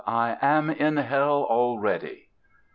I 0.07 0.35
am 0.41 0.71
in 0.71 0.97
Hell 0.97 1.43
already!" 1.43 2.29